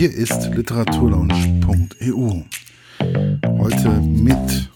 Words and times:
Hier 0.00 0.14
ist 0.14 0.46
literaturlaunch.eu. 0.54 2.42
Heute 3.58 3.90
mit 4.00 4.70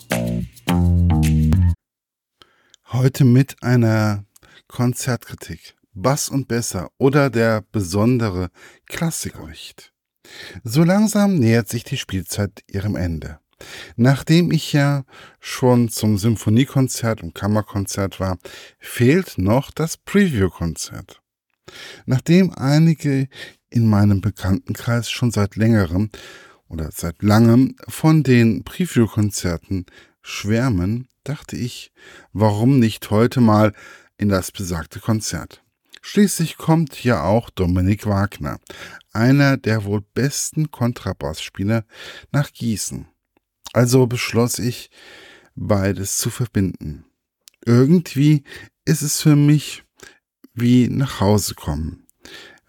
heute 2.92 3.24
mit 3.24 3.62
einer 3.62 4.26
Konzertkritik. 4.68 5.76
Bass 5.94 6.28
und 6.28 6.46
Besser 6.46 6.90
oder 6.98 7.30
der 7.30 7.64
besondere 7.72 8.50
Klassikerricht. 8.84 9.94
So 10.62 10.84
langsam 10.84 11.38
nähert 11.38 11.70
sich 11.70 11.84
die 11.84 11.96
Spielzeit 11.96 12.62
ihrem 12.70 12.94
Ende. 12.94 13.38
Nachdem 13.96 14.52
ich 14.52 14.74
ja 14.74 15.04
schon 15.40 15.88
zum 15.88 16.18
Symphoniekonzert 16.18 17.22
und 17.22 17.34
Kammerkonzert 17.34 18.20
war, 18.20 18.36
fehlt 18.78 19.38
noch 19.38 19.70
das 19.70 19.96
Preview-Konzert. 19.96 21.22
Nachdem 22.04 22.52
einige 22.52 23.28
in 23.74 23.88
meinem 23.88 24.20
Bekanntenkreis 24.20 25.10
schon 25.10 25.32
seit 25.32 25.56
längerem 25.56 26.10
oder 26.68 26.90
seit 26.92 27.22
langem 27.22 27.74
von 27.88 28.22
den 28.22 28.62
Preview-Konzerten 28.62 29.86
schwärmen, 30.22 31.08
dachte 31.24 31.56
ich, 31.56 31.92
warum 32.32 32.78
nicht 32.78 33.10
heute 33.10 33.40
mal 33.40 33.72
in 34.16 34.28
das 34.28 34.52
besagte 34.52 35.00
Konzert. 35.00 35.64
Schließlich 36.02 36.56
kommt 36.56 37.02
ja 37.02 37.24
auch 37.24 37.50
Dominik 37.50 38.06
Wagner, 38.06 38.60
einer 39.12 39.56
der 39.56 39.84
wohl 39.84 40.02
besten 40.14 40.70
Kontrabassspieler, 40.70 41.84
nach 42.30 42.52
Gießen. 42.52 43.08
Also 43.72 44.06
beschloss 44.06 44.60
ich, 44.60 44.90
beides 45.56 46.18
zu 46.18 46.30
verbinden. 46.30 47.06
Irgendwie 47.64 48.44
ist 48.84 49.02
es 49.02 49.20
für 49.20 49.34
mich 49.34 49.82
wie 50.52 50.88
nach 50.88 51.18
Hause 51.18 51.54
kommen, 51.54 52.03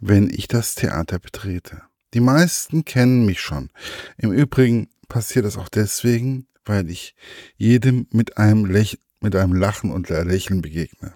wenn 0.08 0.30
ich 0.30 0.48
das 0.48 0.76
Theater 0.76 1.20
betrete. 1.20 1.82
Die 2.14 2.20
meisten 2.20 2.86
kennen 2.86 3.26
mich 3.26 3.42
schon. 3.42 3.72
Im 4.18 4.32
Übrigen 4.32 4.88
passiert 5.08 5.46
das 5.46 5.58
auch 5.58 5.70
deswegen, 5.70 6.48
weil 6.64 6.90
ich 6.90 7.16
jedem 7.58 8.08
mit 8.12 8.38
einem, 8.38 8.66
Lächeln, 8.66 9.02
mit 9.20 9.36
einem 9.36 9.54
Lachen 9.54 9.92
und 9.92 10.10
Lächeln 10.10 10.62
begegne. 10.62 11.14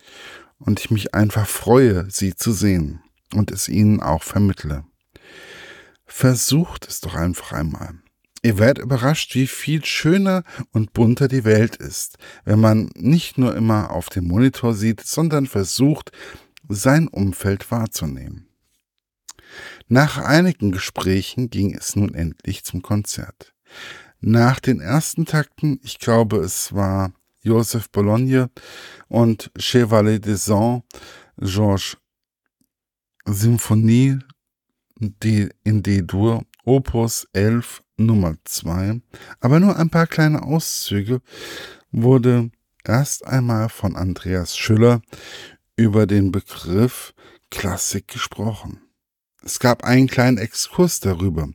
Und 0.57 0.79
ich 0.79 0.91
mich 0.91 1.13
einfach 1.13 1.47
freue, 1.47 2.09
sie 2.09 2.35
zu 2.35 2.51
sehen 2.51 3.01
und 3.33 3.51
es 3.51 3.69
ihnen 3.69 4.01
auch 4.01 4.23
vermittle. 4.23 4.83
Versucht 6.05 6.87
es 6.87 6.99
doch 7.01 7.13
einfach 7.13 7.53
einmal. 7.53 7.93
Ihr 8.41 8.57
werdet 8.57 8.83
überrascht, 8.83 9.35
wie 9.35 9.47
viel 9.47 9.85
schöner 9.85 10.43
und 10.71 10.93
bunter 10.93 11.27
die 11.27 11.43
Welt 11.43 11.75
ist, 11.75 12.17
wenn 12.45 12.59
man 12.59 12.89
nicht 12.95 13.37
nur 13.37 13.55
immer 13.55 13.91
auf 13.91 14.09
dem 14.09 14.27
Monitor 14.27 14.73
sieht, 14.73 15.01
sondern 15.01 15.45
versucht, 15.45 16.11
sein 16.67 17.07
Umfeld 17.07 17.69
wahrzunehmen. 17.69 18.48
Nach 19.91 20.19
einigen 20.19 20.71
Gesprächen 20.71 21.49
ging 21.49 21.75
es 21.75 21.95
nun 21.95 22.13
endlich 22.13 22.63
zum 22.63 22.83
Konzert. 22.83 23.55
Nach 24.21 24.59
den 24.59 24.81
ersten 24.81 25.25
Takten, 25.25 25.79
ich 25.81 25.97
glaube 25.97 26.37
es 26.37 26.75
war 26.75 27.11
Joseph 27.41 27.89
Bologne 27.89 28.51
und 29.07 29.49
Chevalier 29.57 30.19
des 30.19 30.47
Ans, 30.47 30.83
Georges 31.37 31.97
Symphonie 33.25 34.19
in 34.99 35.81
D-Dur, 35.81 36.45
Opus 36.65 37.27
11 37.33 37.81
Nummer 37.97 38.35
2, 38.43 39.01
aber 39.39 39.59
nur 39.59 39.75
ein 39.75 39.89
paar 39.89 40.05
kleine 40.05 40.43
Auszüge, 40.43 41.19
wurde 41.91 42.51
erst 42.83 43.25
einmal 43.25 43.69
von 43.69 43.95
Andreas 43.95 44.55
Schüller 44.55 45.01
über 45.75 46.05
den 46.05 46.31
Begriff 46.31 47.15
Klassik 47.49 48.07
gesprochen. 48.07 48.81
Es 49.43 49.59
gab 49.59 49.83
einen 49.83 50.07
kleinen 50.07 50.37
Exkurs 50.37 50.99
darüber, 50.99 51.49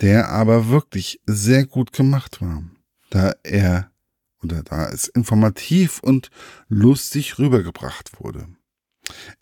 der 0.00 0.28
aber 0.28 0.68
wirklich 0.68 1.20
sehr 1.26 1.66
gut 1.66 1.92
gemacht 1.92 2.40
war, 2.40 2.62
da 3.10 3.32
er 3.42 3.90
oder 4.42 4.62
da 4.62 4.88
es 4.88 5.08
informativ 5.08 6.00
und 6.00 6.30
lustig 6.68 7.38
rübergebracht 7.38 8.20
wurde. 8.20 8.48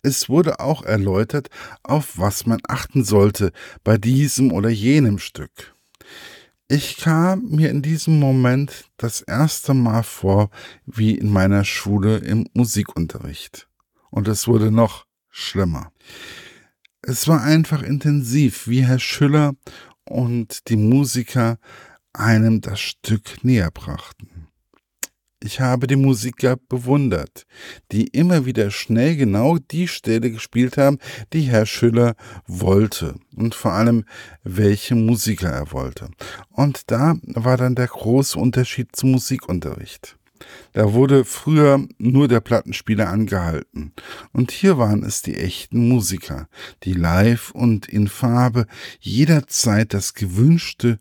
Es 0.01 0.29
wurde 0.29 0.59
auch 0.59 0.83
erläutert, 0.83 1.49
auf 1.83 2.17
was 2.17 2.45
man 2.45 2.59
achten 2.67 3.03
sollte 3.03 3.51
bei 3.83 3.97
diesem 3.97 4.51
oder 4.51 4.69
jenem 4.69 5.19
Stück. 5.19 5.75
Ich 6.67 6.97
kam 6.97 7.49
mir 7.49 7.69
in 7.69 7.81
diesem 7.81 8.17
Moment 8.17 8.89
das 8.97 9.21
erste 9.21 9.73
Mal 9.73 10.03
vor 10.03 10.49
wie 10.85 11.15
in 11.15 11.29
meiner 11.29 11.65
Schule 11.65 12.17
im 12.17 12.47
Musikunterricht. 12.53 13.67
Und 14.09 14.27
es 14.27 14.47
wurde 14.47 14.71
noch 14.71 15.05
schlimmer. 15.29 15.91
Es 17.03 17.27
war 17.27 17.41
einfach 17.41 17.81
intensiv, 17.81 18.67
wie 18.67 18.85
Herr 18.85 18.99
Schüller 18.99 19.53
und 20.05 20.69
die 20.69 20.75
Musiker 20.75 21.57
einem 22.13 22.61
das 22.61 22.79
Stück 22.79 23.43
näher 23.43 23.71
brachten. 23.71 24.47
Ich 25.43 25.59
habe 25.59 25.87
die 25.87 25.95
Musiker 25.95 26.57
bewundert, 26.69 27.47
die 27.91 28.05
immer 28.05 28.45
wieder 28.45 28.69
schnell 28.69 29.15
genau 29.15 29.57
die 29.57 29.87
Stelle 29.87 30.29
gespielt 30.29 30.77
haben, 30.77 30.99
die 31.33 31.41
Herr 31.41 31.65
Schüller 31.65 32.13
wollte 32.45 33.15
und 33.35 33.55
vor 33.55 33.71
allem 33.71 34.05
welche 34.43 34.93
Musiker 34.93 35.49
er 35.49 35.71
wollte. 35.71 36.11
Und 36.49 36.91
da 36.91 37.15
war 37.23 37.57
dann 37.57 37.73
der 37.73 37.87
große 37.87 38.37
Unterschied 38.37 38.95
zum 38.95 39.13
Musikunterricht. 39.13 40.19
Da 40.73 40.93
wurde 40.93 41.25
früher 41.25 41.87
nur 41.97 42.27
der 42.27 42.39
Plattenspieler 42.39 43.09
angehalten. 43.09 43.93
Und 44.31 44.51
hier 44.51 44.77
waren 44.77 45.03
es 45.03 45.21
die 45.21 45.35
echten 45.35 45.87
Musiker, 45.87 46.47
die 46.83 46.93
live 46.93 47.51
und 47.51 47.87
in 47.87 48.07
Farbe 48.07 48.65
jederzeit 48.99 49.93
das 49.93 50.13
gewünschte 50.13 50.99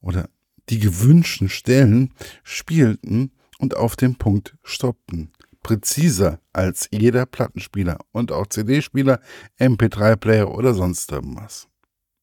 oder 0.00 0.28
die 0.68 0.78
gewünschten 0.78 1.48
Stellen 1.48 2.12
spielten 2.42 3.32
und 3.58 3.76
auf 3.76 3.96
dem 3.96 4.16
Punkt 4.16 4.56
stoppten. 4.62 5.32
Präziser 5.62 6.40
als 6.52 6.88
jeder 6.90 7.26
Plattenspieler 7.26 7.98
und 8.12 8.32
auch 8.32 8.46
CD-Spieler, 8.46 9.20
MP3-Player 9.58 10.50
oder 10.50 10.72
sonst 10.72 11.12
irgendwas. 11.12 11.68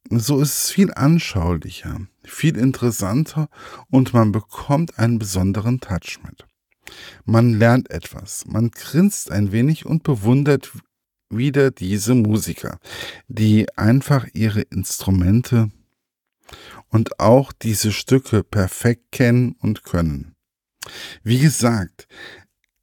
So 0.09 0.39
ist 0.39 0.63
es 0.63 0.71
viel 0.71 0.93
anschaulicher, 0.93 2.01
viel 2.29 2.57
interessanter 2.57 3.49
und 3.89 4.13
man 4.13 4.31
bekommt 4.31 4.97
einen 4.99 5.19
besonderen 5.19 5.79
Touch 5.79 6.19
mit. 6.23 6.45
Man 7.25 7.53
lernt 7.53 7.89
etwas, 7.91 8.45
man 8.45 8.71
grinst 8.71 9.31
ein 9.31 9.51
wenig 9.51 9.85
und 9.85 10.03
bewundert 10.03 10.71
wieder 11.29 11.71
diese 11.71 12.15
Musiker, 12.15 12.79
die 13.27 13.67
einfach 13.77 14.27
ihre 14.33 14.61
Instrumente 14.61 15.69
und 16.89 17.19
auch 17.19 17.51
diese 17.51 17.91
Stücke 17.91 18.43
perfekt 18.43 19.11
kennen 19.11 19.55
und 19.59 19.83
können. 19.83 20.35
Wie 21.23 21.39
gesagt, 21.39 22.07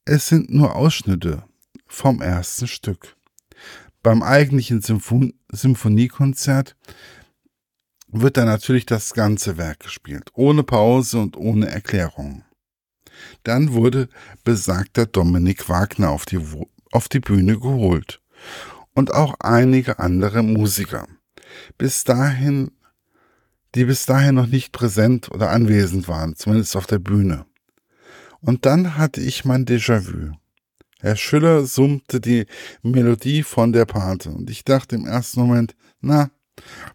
es 0.04 0.28
sind 0.28 0.52
nur 0.52 0.76
Ausschnitte 0.76 1.44
vom 1.86 2.20
ersten 2.20 2.66
Stück. 2.66 3.16
Beim 4.02 4.22
eigentlichen 4.22 4.82
Symphon 4.82 5.32
Symphoniekonzert 5.50 6.76
wird 8.22 8.36
dann 8.36 8.46
natürlich 8.46 8.86
das 8.86 9.12
ganze 9.12 9.56
Werk 9.56 9.80
gespielt, 9.80 10.30
ohne 10.34 10.62
Pause 10.62 11.18
und 11.18 11.36
ohne 11.36 11.68
Erklärung. 11.68 12.44
Dann 13.42 13.72
wurde 13.72 14.08
besagter 14.44 15.06
Dominik 15.06 15.68
Wagner 15.68 16.10
auf 16.10 16.24
die, 16.24 16.40
auf 16.92 17.08
die 17.08 17.20
Bühne 17.20 17.58
geholt 17.58 18.20
und 18.94 19.12
auch 19.12 19.34
einige 19.40 19.98
andere 19.98 20.42
Musiker. 20.42 21.06
Bis 21.76 22.04
dahin, 22.04 22.70
die 23.74 23.84
bis 23.84 24.06
dahin 24.06 24.36
noch 24.36 24.46
nicht 24.46 24.72
präsent 24.72 25.30
oder 25.30 25.50
anwesend 25.50 26.08
waren, 26.08 26.36
zumindest 26.36 26.76
auf 26.76 26.86
der 26.86 26.98
Bühne. 27.00 27.46
Und 28.40 28.66
dann 28.66 28.96
hatte 28.96 29.20
ich 29.20 29.44
mein 29.44 29.64
Déjà-vu. 29.64 30.32
Herr 31.00 31.16
Schüller 31.16 31.66
summte 31.66 32.20
die 32.20 32.46
Melodie 32.82 33.42
von 33.42 33.72
der 33.72 33.84
Pate 33.84 34.30
und 34.30 34.48
ich 34.48 34.64
dachte 34.64 34.96
im 34.96 35.06
ersten 35.06 35.40
Moment, 35.40 35.74
na, 36.00 36.30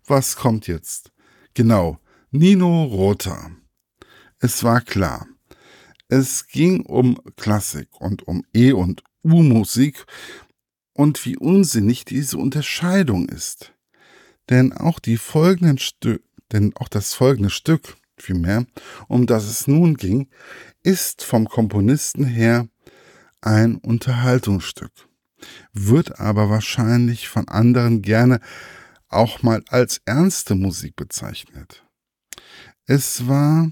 was 0.06 0.36
kommt 0.36 0.68
jetzt? 0.68 1.12
Genau, 1.54 2.00
Nino 2.31 2.83
Rota. 2.86 3.51
Es 4.39 4.63
war 4.63 4.81
klar. 4.81 5.28
Es 6.07 6.48
ging 6.48 6.86
um 6.86 7.19
Klassik 7.36 7.89
und 8.00 8.28
um 8.28 8.44
E- 8.54 8.72
und 8.72 9.04
U-Musik 9.24 10.06
und 10.94 11.24
wie 11.25 11.38
unsinnig 11.38 12.06
diese 12.06 12.38
Unterscheidung 12.38 13.30
ist. 13.30 13.74
Denn 14.50 14.74
auch 14.74 15.00
die 15.00 15.18
folgenden 15.18 15.78
Stück, 15.78 16.24
denn 16.51 16.75
auch 16.75 16.88
das 16.88 17.13
folgende 17.13 17.50
Stück, 17.50 17.98
vielmehr, 18.18 18.66
um 19.07 19.28
das 19.28 19.45
es 19.45 19.68
nun 19.68 19.95
ging, 19.98 20.30
ist 20.81 21.24
vom 21.24 21.48
Komponisten 21.48 22.25
her 22.25 22.68
ein 23.42 23.75
Unterhaltungsstück, 23.75 24.92
wird 25.74 26.19
aber 26.19 26.50
wahrscheinlich 26.50 27.30
von 27.30 27.48
anderen 27.48 28.01
gerne 28.01 28.39
auch 29.09 29.44
mal 29.44 29.63
als 29.67 30.01
ernste 30.06 30.56
Musik 30.56 30.95
bezeichnet. 30.95 31.85
Es 32.85 33.27
war 33.27 33.71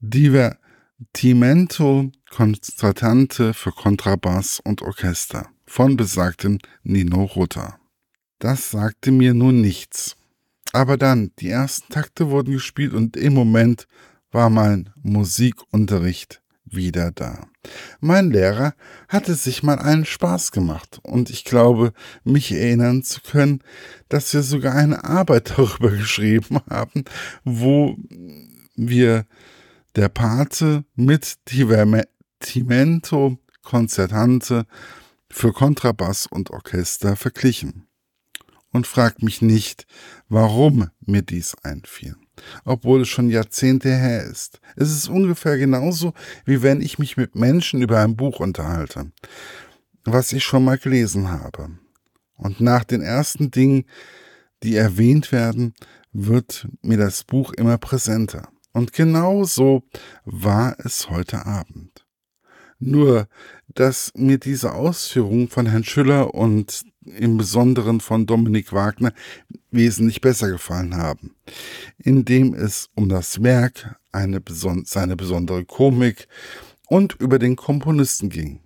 Divertimento 0.00 2.12
Concertante 2.30 3.54
für 3.54 3.72
Kontrabass 3.72 4.60
und 4.60 4.82
Orchester 4.82 5.48
von 5.66 5.96
besagtem 5.96 6.58
Nino 6.82 7.24
Rota. 7.24 7.78
Das 8.38 8.70
sagte 8.70 9.10
mir 9.10 9.34
nun 9.34 9.60
nichts. 9.60 10.16
Aber 10.72 10.96
dann, 10.96 11.32
die 11.38 11.48
ersten 11.48 11.92
Takte 11.92 12.30
wurden 12.30 12.52
gespielt 12.52 12.92
und 12.92 13.16
im 13.16 13.34
Moment 13.34 13.88
war 14.30 14.50
mein 14.50 14.90
Musikunterricht 15.02 16.42
wieder 16.64 17.10
da. 17.10 17.48
Mein 18.00 18.30
Lehrer 18.30 18.74
hatte 19.08 19.34
sich 19.34 19.62
mal 19.62 19.78
einen 19.78 20.04
Spaß 20.04 20.52
gemacht 20.52 21.00
und 21.02 21.30
ich 21.30 21.44
glaube, 21.44 21.92
mich 22.24 22.52
erinnern 22.52 23.02
zu 23.02 23.20
können, 23.20 23.62
dass 24.08 24.32
wir 24.32 24.42
sogar 24.42 24.74
eine 24.74 25.04
Arbeit 25.04 25.50
darüber 25.56 25.90
geschrieben 25.90 26.60
haben, 26.68 27.04
wo 27.44 27.96
wir 28.74 29.26
der 29.96 30.08
Pate 30.08 30.84
mit 30.94 31.38
Divertimento 31.50 33.38
Concertante 33.62 34.66
für 35.28 35.52
Kontrabass 35.52 36.26
und 36.26 36.50
Orchester 36.50 37.16
verglichen. 37.16 37.86
Und 38.70 38.86
fragt 38.86 39.22
mich 39.22 39.40
nicht, 39.40 39.86
warum 40.28 40.90
mir 41.00 41.22
dies 41.22 41.54
einfiel 41.62 42.16
obwohl 42.64 43.02
es 43.02 43.08
schon 43.08 43.30
Jahrzehnte 43.30 43.88
her 43.88 44.24
ist. 44.24 44.60
Es 44.76 44.90
ist 44.90 45.08
ungefähr 45.08 45.58
genauso, 45.58 46.14
wie 46.44 46.62
wenn 46.62 46.80
ich 46.80 46.98
mich 46.98 47.16
mit 47.16 47.34
Menschen 47.34 47.82
über 47.82 48.00
ein 48.00 48.16
Buch 48.16 48.40
unterhalte, 48.40 49.10
was 50.04 50.32
ich 50.32 50.44
schon 50.44 50.64
mal 50.64 50.78
gelesen 50.78 51.30
habe. 51.30 51.70
Und 52.36 52.60
nach 52.60 52.84
den 52.84 53.02
ersten 53.02 53.50
Dingen, 53.50 53.84
die 54.62 54.76
erwähnt 54.76 55.32
werden, 55.32 55.74
wird 56.12 56.68
mir 56.82 56.96
das 56.96 57.24
Buch 57.24 57.52
immer 57.52 57.78
präsenter. 57.78 58.48
Und 58.72 58.92
genau 58.92 59.44
so 59.44 59.82
war 60.24 60.76
es 60.78 61.10
heute 61.10 61.46
Abend. 61.46 62.04
Nur, 62.78 63.26
dass 63.66 64.12
mir 64.14 64.38
diese 64.38 64.72
Ausführungen 64.72 65.48
von 65.48 65.66
Herrn 65.66 65.84
Schüller 65.84 66.34
und 66.34 66.84
im 67.04 67.36
Besonderen 67.36 68.00
von 68.00 68.26
Dominik 68.26 68.72
Wagner 68.72 69.12
wesentlich 69.70 70.20
besser 70.20 70.50
gefallen 70.50 70.96
haben, 70.96 71.34
indem 71.98 72.54
es 72.54 72.90
um 72.94 73.08
das 73.08 73.42
Werk, 73.42 73.98
eine 74.12 74.40
beson 74.40 74.84
seine 74.84 75.16
besondere 75.16 75.64
Komik 75.64 76.28
und 76.86 77.14
über 77.20 77.38
den 77.38 77.56
Komponisten 77.56 78.30
ging. 78.30 78.60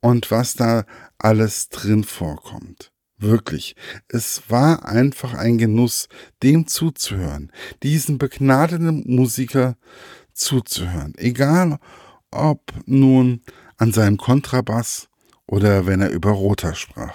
Und 0.00 0.30
was 0.30 0.54
da 0.54 0.84
alles 1.18 1.68
drin 1.68 2.04
vorkommt. 2.04 2.92
Wirklich, 3.18 3.76
es 4.08 4.42
war 4.48 4.84
einfach 4.84 5.34
ein 5.34 5.56
Genuss, 5.56 6.08
dem 6.42 6.66
zuzuhören, 6.66 7.52
diesen 7.84 8.18
begnadeten 8.18 9.04
Musiker 9.06 9.76
zuzuhören, 10.32 11.14
egal 11.16 11.78
ob 12.32 12.72
nun 12.84 13.42
an 13.76 13.92
seinem 13.92 14.16
Kontrabass 14.16 15.08
oder 15.46 15.86
wenn 15.86 16.00
er 16.00 16.10
über 16.10 16.30
Rota 16.30 16.74
sprach. 16.74 17.14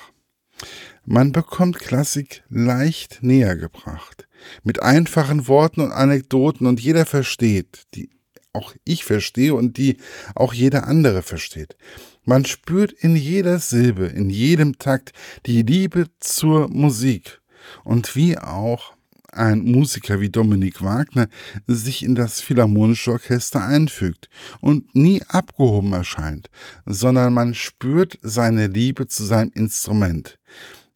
Man 1.09 1.31
bekommt 1.31 1.79
Klassik 1.79 2.43
leicht 2.49 3.19
näher 3.21 3.55
gebracht, 3.55 4.27
mit 4.65 4.83
einfachen 4.83 5.47
Worten 5.47 5.79
und 5.79 5.93
Anekdoten 5.93 6.67
und 6.67 6.81
jeder 6.81 7.05
versteht, 7.05 7.83
die 7.93 8.09
auch 8.51 8.75
ich 8.83 9.05
verstehe 9.05 9.53
und 9.53 9.77
die 9.77 9.99
auch 10.35 10.53
jeder 10.53 10.85
andere 10.85 11.21
versteht. 11.21 11.77
Man 12.25 12.43
spürt 12.43 12.91
in 12.91 13.15
jeder 13.15 13.59
Silbe, 13.59 14.07
in 14.07 14.29
jedem 14.29 14.79
Takt 14.79 15.13
die 15.45 15.61
Liebe 15.61 16.07
zur 16.19 16.67
Musik. 16.67 17.39
Und 17.85 18.17
wie 18.17 18.37
auch 18.37 18.93
ein 19.31 19.63
Musiker 19.63 20.19
wie 20.19 20.29
Dominik 20.29 20.81
Wagner 20.81 21.29
sich 21.67 22.03
in 22.03 22.15
das 22.15 22.41
Philharmonische 22.41 23.13
Orchester 23.13 23.63
einfügt 23.63 24.27
und 24.59 24.93
nie 24.93 25.21
abgehoben 25.29 25.93
erscheint, 25.93 26.49
sondern 26.85 27.33
man 27.33 27.53
spürt 27.53 28.19
seine 28.21 28.67
Liebe 28.67 29.07
zu 29.07 29.23
seinem 29.23 29.51
Instrument, 29.53 30.37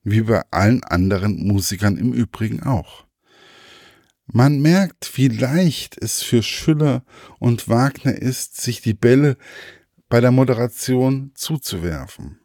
wie 0.03 0.21
bei 0.21 0.41
allen 0.51 0.83
anderen 0.83 1.47
Musikern 1.47 1.97
im 1.97 2.13
Übrigen 2.13 2.63
auch. 2.63 3.05
Man 4.33 4.61
merkt, 4.61 5.17
wie 5.17 5.27
leicht 5.27 5.97
es 6.01 6.21
für 6.21 6.41
Schüller 6.41 7.03
und 7.39 7.67
Wagner 7.67 8.13
ist, 8.13 8.61
sich 8.61 8.81
die 8.81 8.93
Bälle 8.93 9.37
bei 10.07 10.21
der 10.21 10.31
Moderation 10.31 11.31
zuzuwerfen. 11.35 12.41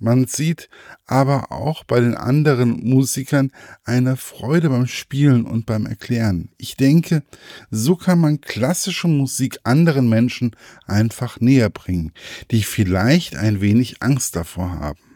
Man 0.00 0.26
sieht 0.26 0.68
aber 1.06 1.50
auch 1.50 1.82
bei 1.82 1.98
den 1.98 2.14
anderen 2.14 2.88
Musikern 2.88 3.50
eine 3.84 4.16
Freude 4.16 4.70
beim 4.70 4.86
Spielen 4.86 5.44
und 5.44 5.66
beim 5.66 5.86
Erklären. 5.86 6.50
Ich 6.56 6.76
denke, 6.76 7.24
so 7.70 7.96
kann 7.96 8.20
man 8.20 8.40
klassische 8.40 9.08
Musik 9.08 9.58
anderen 9.64 10.08
Menschen 10.08 10.54
einfach 10.86 11.40
näher 11.40 11.70
bringen, 11.70 12.12
die 12.52 12.62
vielleicht 12.62 13.34
ein 13.34 13.60
wenig 13.60 14.00
Angst 14.00 14.36
davor 14.36 14.70
haben. 14.70 15.07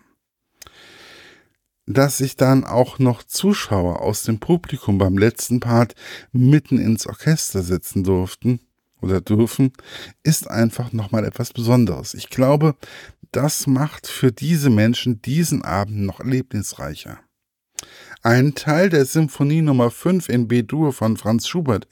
Dass 1.93 2.19
sich 2.19 2.37
dann 2.37 2.65
auch 2.65 2.99
noch 2.99 3.23
Zuschauer 3.23 4.01
aus 4.01 4.23
dem 4.23 4.39
Publikum 4.39 4.99
beim 4.99 5.19
letzten 5.19 5.61
Part 5.61 5.95
mitten 6.33 6.79
ins 6.79 7.07
Orchester 7.07 7.63
setzen 7.63 8.05
durften, 8.05 8.61
oder 9.03 9.21
dürfen, 9.21 9.73
ist 10.23 10.49
einfach 10.49 10.93
nochmal 10.93 11.25
etwas 11.25 11.53
Besonderes. 11.53 12.15
Ich 12.15 12.31
glaube, 12.31 12.77
das 13.33 13.67
macht 13.67 14.07
für 14.07 14.33
diese 14.33 14.71
Menschen 14.71 15.21
diesen 15.21 15.63
Abend 15.65 15.99
noch 15.99 16.21
erlebnisreicher. 16.21 17.19
Ein 18.23 18.55
Teil 18.55 18.89
der 18.89 19.05
Symphonie 19.05 19.63
Nummer 19.63 19.91
5 19.91 20.29
in 20.29 20.47
B-Dur 20.47 20.93
von 20.93 21.17
Franz 21.17 21.49
Schubert 21.49 21.89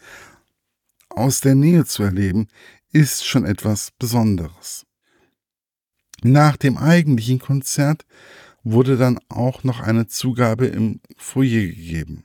aus 1.09 1.41
der 1.41 1.57
Nähe 1.57 1.85
zu 1.85 2.05
erleben, 2.05 2.47
ist 2.93 3.27
schon 3.27 3.45
etwas 3.45 3.91
Besonderes. 3.99 4.87
Nach 6.23 6.57
dem 6.57 6.79
eigentlichen 6.79 7.41
Konzert 7.41 8.07
wurde 8.63 8.97
dann 8.97 9.19
auch 9.29 9.65
noch 9.65 9.81
eine 9.81 10.07
Zugabe 10.07 10.67
im 10.67 11.01
Foyer 11.17 11.67
gegeben 11.67 12.25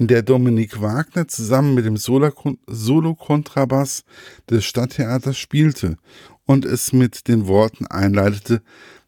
in 0.00 0.08
der 0.08 0.22
Dominik 0.22 0.80
Wagner 0.80 1.28
zusammen 1.28 1.74
mit 1.74 1.84
dem 1.84 1.98
Solo-Kontrabass 1.98 4.04
des 4.48 4.64
Stadttheaters 4.64 5.36
spielte 5.36 5.98
und 6.46 6.64
es 6.64 6.94
mit 6.94 7.28
den 7.28 7.46
Worten 7.46 7.86
einleitete, 7.86 8.62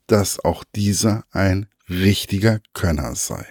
dass 0.06 0.44
auch 0.44 0.64
dieser 0.76 1.24
ein 1.30 1.64
richtiger 1.88 2.60
Könner 2.74 3.14
sei. 3.14 3.46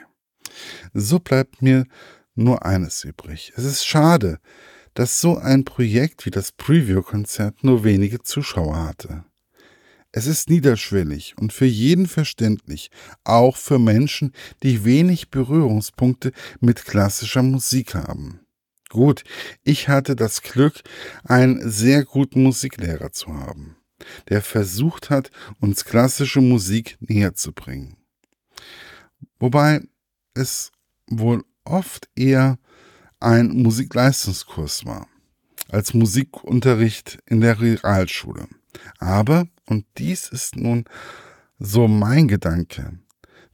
So 0.93 1.17
bleibt 1.17 1.63
mir 1.63 1.87
nur 2.35 2.63
eines 2.63 3.03
übrig. 3.03 3.53
Es 3.55 3.63
ist 3.63 3.87
schade, 3.87 4.37
dass 4.93 5.19
so 5.19 5.39
ein 5.39 5.65
Projekt 5.65 6.27
wie 6.27 6.31
das 6.31 6.51
Preview-Konzert 6.51 7.63
nur 7.63 7.83
wenige 7.83 8.21
Zuschauer 8.21 8.85
hatte. 8.85 9.23
Es 10.13 10.27
ist 10.27 10.49
niederschwellig 10.49 11.35
und 11.39 11.53
für 11.53 11.65
jeden 11.65 12.05
verständlich, 12.05 12.91
auch 13.23 13.55
für 13.55 13.79
Menschen, 13.79 14.33
die 14.61 14.83
wenig 14.83 15.29
Berührungspunkte 15.29 16.33
mit 16.59 16.83
klassischer 16.83 17.43
Musik 17.43 17.95
haben. 17.95 18.41
Gut, 18.89 19.23
ich 19.63 19.87
hatte 19.87 20.17
das 20.17 20.41
Glück, 20.41 20.81
einen 21.23 21.69
sehr 21.69 22.03
guten 22.03 22.43
Musiklehrer 22.43 23.13
zu 23.13 23.33
haben, 23.33 23.77
der 24.27 24.41
versucht 24.41 25.09
hat, 25.09 25.31
uns 25.61 25.85
klassische 25.85 26.41
Musik 26.41 26.97
näher 26.99 27.33
zu 27.33 27.53
bringen. 27.53 27.95
Wobei 29.39 29.81
es 30.33 30.73
wohl 31.07 31.45
oft 31.63 32.09
eher 32.15 32.59
ein 33.21 33.47
Musikleistungskurs 33.49 34.85
war, 34.85 35.07
als 35.69 35.93
Musikunterricht 35.93 37.19
in 37.27 37.39
der 37.39 37.61
Realschule. 37.61 38.49
Aber 38.99 39.47
und 39.65 39.85
dies 39.97 40.27
ist 40.29 40.55
nun 40.55 40.85
so 41.59 41.87
mein 41.87 42.27
Gedanke, 42.27 42.99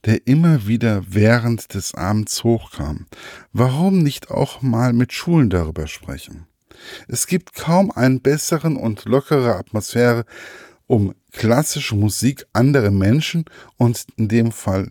der 0.04 0.26
immer 0.26 0.66
wieder 0.66 1.02
während 1.08 1.74
des 1.74 1.94
Abends 1.94 2.44
hochkam. 2.44 3.06
Warum 3.52 3.98
nicht 3.98 4.30
auch 4.30 4.62
mal 4.62 4.92
mit 4.92 5.12
Schulen 5.12 5.50
darüber 5.50 5.86
sprechen? 5.86 6.46
Es 7.08 7.26
gibt 7.26 7.54
kaum 7.54 7.90
einen 7.90 8.20
besseren 8.20 8.76
und 8.76 9.04
lockere 9.04 9.56
Atmosphäre, 9.56 10.24
um 10.86 11.14
klassische 11.32 11.94
Musik 11.94 12.46
andere 12.52 12.90
Menschen 12.90 13.44
und 13.76 14.06
in 14.16 14.28
dem 14.28 14.52
Fall 14.52 14.90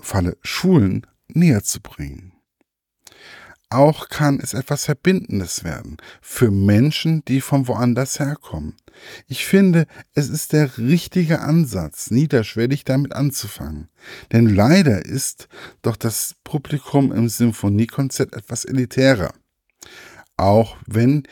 Falle 0.00 0.36
Schulen 0.42 1.06
näher 1.26 1.62
zu 1.64 1.80
bringen. 1.80 2.32
Auch 3.70 4.08
kann 4.08 4.40
es 4.40 4.54
etwas 4.54 4.86
Verbindendes 4.86 5.62
werden 5.62 5.98
für 6.22 6.50
Menschen, 6.50 7.22
die 7.26 7.42
von 7.42 7.68
woanders 7.68 8.18
herkommen. 8.18 8.76
Ich 9.26 9.44
finde, 9.44 9.86
es 10.14 10.30
ist 10.30 10.54
der 10.54 10.78
richtige 10.78 11.40
Ansatz, 11.40 12.10
niederschwellig 12.10 12.84
damit 12.84 13.12
anzufangen. 13.12 13.88
Denn 14.32 14.46
leider 14.46 15.04
ist 15.04 15.48
doch 15.82 15.96
das 15.96 16.34
Publikum 16.44 17.12
im 17.12 17.28
Symphoniekonzert 17.28 18.32
etwas 18.32 18.64
elitärer. 18.64 19.34
Auch 20.38 20.78
wenn 20.86 21.24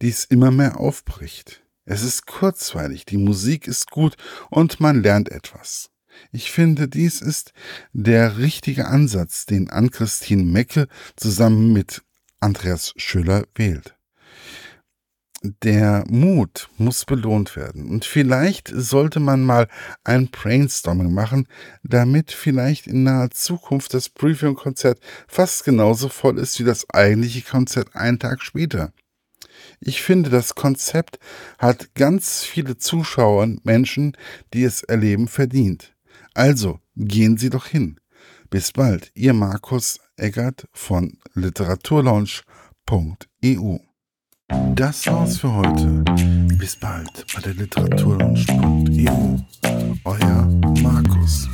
dies 0.00 0.24
immer 0.24 0.50
mehr 0.50 0.80
aufbricht. 0.80 1.62
Es 1.84 2.02
ist 2.02 2.26
kurzweilig, 2.26 3.04
die 3.04 3.18
Musik 3.18 3.66
ist 3.66 3.90
gut 3.90 4.16
und 4.50 4.80
man 4.80 5.02
lernt 5.02 5.30
etwas. 5.30 5.91
Ich 6.30 6.50
finde, 6.50 6.88
dies 6.88 7.20
ist 7.20 7.52
der 7.92 8.38
richtige 8.38 8.86
Ansatz, 8.86 9.46
den 9.46 9.70
Ann-Christine 9.70 10.44
Mecke 10.44 10.88
zusammen 11.16 11.72
mit 11.72 12.02
Andreas 12.40 12.94
Schüller 12.96 13.44
wählt. 13.54 13.96
der 15.42 16.04
Mut 16.08 16.68
muss 16.78 17.04
belohnt 17.04 17.56
werden. 17.56 17.88
Und 17.88 18.04
vielleicht 18.04 18.70
sollte 18.74 19.20
man 19.20 19.42
mal 19.44 19.68
ein 20.04 20.28
Brainstorming 20.28 21.12
machen, 21.12 21.48
damit 21.82 22.30
vielleicht 22.30 22.86
in 22.86 23.02
naher 23.02 23.30
Zukunft 23.30 23.94
das 23.94 24.08
Briefing-Konzert 24.08 25.00
fast 25.26 25.64
genauso 25.64 26.08
voll 26.08 26.38
ist 26.38 26.60
wie 26.60 26.64
das 26.64 26.88
eigentliche 26.90 27.42
Konzert 27.42 27.94
einen 27.94 28.18
Tag 28.18 28.42
später. 28.42 28.92
Ich 29.80 30.02
finde, 30.02 30.30
das 30.30 30.54
Konzept 30.54 31.18
hat 31.58 31.94
ganz 31.94 32.44
viele 32.44 32.78
Zuschauer 32.78 33.42
und 33.42 33.64
Menschen, 33.64 34.16
die 34.54 34.64
es 34.64 34.82
erleben, 34.82 35.28
verdient. 35.28 35.94
Also 36.34 36.80
gehen 36.96 37.36
Sie 37.36 37.50
doch 37.50 37.66
hin. 37.66 38.00
Bis 38.50 38.72
bald, 38.72 39.12
Ihr 39.14 39.34
Markus 39.34 40.00
Eggert 40.16 40.66
von 40.72 41.18
literaturlaunch.eu. 41.34 43.78
Das 44.74 45.06
war's 45.06 45.38
für 45.38 45.52
heute. 45.52 46.02
Bis 46.58 46.74
bald 46.76 47.24
bei 47.34 47.40
der 47.40 47.54
literaturlaunch.eu. 47.54 49.38
Euer 50.04 50.46
Markus. 50.82 51.48